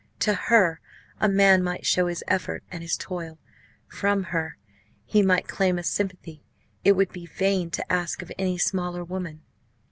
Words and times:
To 0.21 0.33
her 0.33 0.81
a 1.19 1.29
man 1.29 1.61
might 1.63 1.85
show 1.85 2.07
his 2.07 2.23
effort 2.27 2.63
and 2.71 2.81
his 2.81 2.97
toil, 2.97 3.37
from 3.87 4.23
her 4.23 4.57
he 5.05 5.21
might 5.21 5.47
claim 5.47 5.77
a 5.77 5.83
sympathy 5.83 6.41
it 6.83 6.93
would 6.93 7.11
be 7.13 7.27
vain 7.27 7.69
to 7.69 7.91
ask 7.91 8.23
of 8.23 8.31
any 8.39 8.57
smaller 8.57 9.03
woman. 9.03 9.43